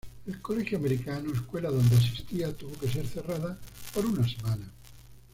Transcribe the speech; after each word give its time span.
El 0.25 0.41
Colegio 0.41 0.79
Americano, 0.79 1.31
escuela 1.31 1.69
donde 1.69 1.95
asistía 1.95 2.51
tuvo 2.57 2.71
que 2.79 2.87
ser 2.87 3.05
cerrada 3.05 3.59
por 3.93 4.03
una 4.07 4.27
semana. 4.27 4.67